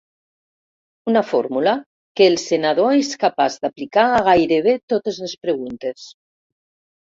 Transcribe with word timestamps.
Una 1.11 1.21
fórmula 1.31 1.73
que 2.21 2.29
el 2.31 2.39
senador 2.45 2.97
és 3.03 3.13
capaç 3.27 3.61
d'aplicar 3.67 4.09
a 4.17 4.25
gairebé 4.33 4.77
totes 4.95 5.23
les 5.27 5.41
preguntes. 5.47 6.13